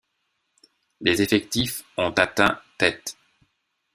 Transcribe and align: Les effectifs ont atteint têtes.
Les 1.01 1.21
effectifs 1.21 1.83
ont 1.95 2.09
atteint 2.13 2.59
têtes. 2.79 3.17